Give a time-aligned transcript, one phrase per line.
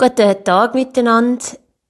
[0.00, 1.44] Guten Tag miteinander.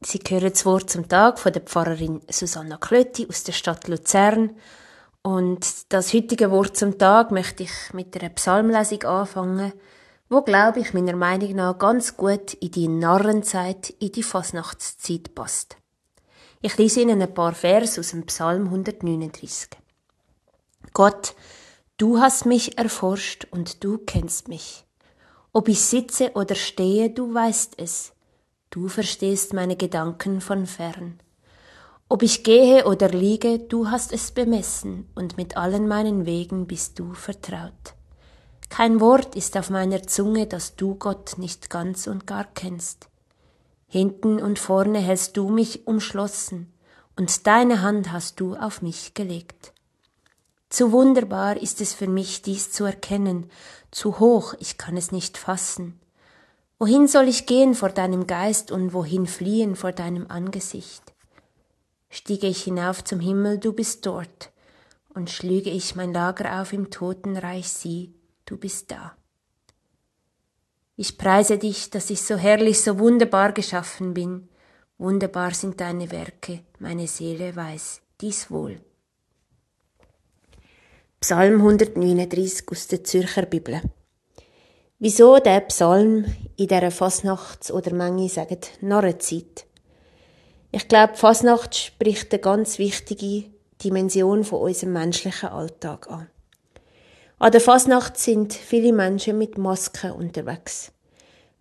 [0.00, 4.56] Sie hören das Wort zum Tag von der Pfarrerin Susanna Klötti aus der Stadt Luzern.
[5.22, 9.72] Und das heutige Wort zum Tag möchte ich mit einer Psalmlesung anfangen,
[10.28, 15.76] wo, glaube ich, meiner Meinung nach ganz gut in die Narrenzeit, in die Fasnachtszeit passt.
[16.60, 19.68] Ich lese Ihnen ein paar Vers aus dem Psalm 139.
[20.92, 21.36] Gott,
[21.98, 24.86] du hast mich erforscht und du kennst mich.
[25.54, 28.14] Ob ich sitze oder stehe, du weißt es.
[28.70, 31.20] Du verstehst meine Gedanken von fern.
[32.08, 36.98] Ob ich gehe oder liege, du hast es bemessen, und mit allen meinen Wegen bist
[36.98, 37.94] du vertraut.
[38.70, 43.10] Kein Wort ist auf meiner Zunge, das du Gott nicht ganz und gar kennst.
[43.86, 46.72] Hinten und vorne hältst du mich umschlossen,
[47.14, 49.74] und deine Hand hast du auf mich gelegt.
[50.72, 53.50] Zu wunderbar ist es für mich, dies zu erkennen,
[53.90, 56.00] zu hoch, ich kann es nicht fassen.
[56.78, 61.12] Wohin soll ich gehen vor deinem Geist und wohin fliehen vor deinem Angesicht?
[62.08, 64.50] Stiege ich hinauf zum Himmel, du bist dort,
[65.12, 68.14] und schlüge ich mein Lager auf im Totenreich, sieh,
[68.46, 69.14] du bist da.
[70.96, 74.48] Ich preise dich, dass ich so herrlich, so wunderbar geschaffen bin.
[74.96, 78.80] Wunderbar sind deine Werke, meine Seele weiß dies wohl.
[81.22, 83.80] Psalm 139 aus der Zürcher Bibel.
[84.98, 86.24] Wieso der Psalm
[86.56, 89.66] in dieser Fasnachts- oder manche sagen Narrenzeit?
[90.72, 93.44] Ich glaube, Fasnacht spricht eine ganz wichtige
[93.84, 96.28] Dimension von unserem menschlichen Alltag an.
[97.38, 100.90] An der Fasnacht sind viele Menschen mit Masken unterwegs.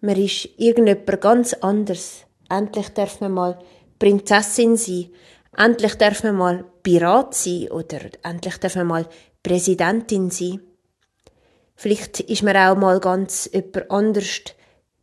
[0.00, 2.26] Man ist irgendjemand ganz anders.
[2.48, 3.58] Endlich darf man mal
[3.98, 5.10] Prinzessin sein.
[5.56, 9.08] Endlich darf man mal Pirat sein oder endlich darf man mal
[9.42, 10.60] Präsidentin sein.
[11.74, 14.40] Vielleicht ist man auch mal ganz jemand anders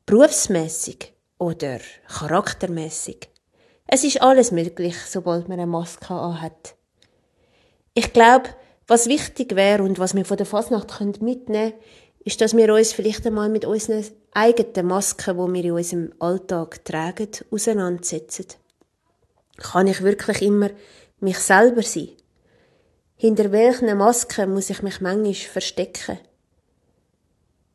[0.06, 3.30] berufsmäßig oder charaktermäßig.
[3.88, 6.76] Es ist alles möglich, sobald man eine Maske anhat.
[7.94, 8.50] Ich glaube,
[8.88, 11.74] was wichtig wäre und was wir von der Fasnacht mitnehmen können,
[12.26, 14.04] ist, dass wir uns vielleicht einmal mit unseren
[14.34, 18.48] eigenen Masken, die wir in unserem Alltag tragen, auseinandersetzen.
[19.58, 20.70] Kann ich wirklich immer
[21.20, 22.10] mich selber sein?
[23.16, 26.20] Hinter welchen Masken muss ich mich manchmal verstecken?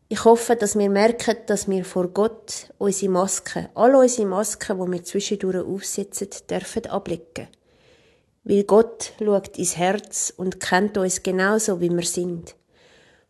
[0.08, 4.92] Ich hoffe, dass wir merken, dass wir vor Gott unsere Masken, all unsere Masken, die
[4.92, 7.46] wir zwischendurch aufsetzen, dürfen ablegen.
[8.44, 12.56] Weil Gott schaut ins Herz und kennt uns genauso, wie wir sind.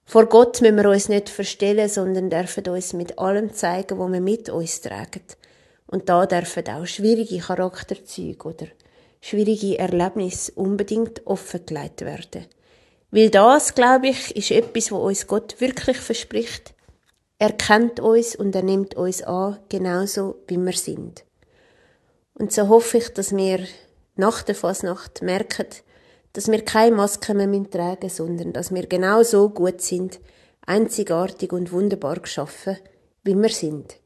[0.06, 4.20] Vor Gott müssen wir uns nicht verstellen, sondern dürfen uns mit allem zeigen, was wir
[4.20, 5.22] mit uns tragen.
[5.90, 8.66] Und da dürfen auch schwierige Charakterzüge oder
[9.20, 12.46] schwierige Erlebnisse unbedingt offengelegt werden.
[13.10, 16.74] Weil das, glaube ich, ist etwas, was uns Gott wirklich verspricht.
[17.38, 21.24] Er kennt uns und er nimmt uns an, genauso wie wir sind.
[22.34, 23.66] Und so hoffe ich, dass wir
[24.14, 25.66] nach der Fasnacht merken,
[26.34, 30.20] dass wir keine Maske mehr tragen müssen, sondern dass wir genau so gut sind,
[30.64, 32.76] einzigartig und wunderbar geschaffen,
[33.24, 33.99] wie wir sind.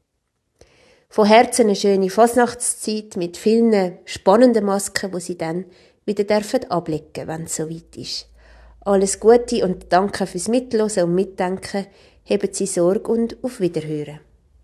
[1.15, 5.63] Von Herzen eine schöne Fasnachtszeit mit vielen spannenden Masken, wo sie dann
[6.05, 8.27] wieder dürfen ablegen, wenn es soweit ist.
[8.81, 11.87] Alles Gute und danke fürs Mitlosen und Mitdenken.
[12.29, 14.19] Haben Sie Sorge und auf Wiederhören.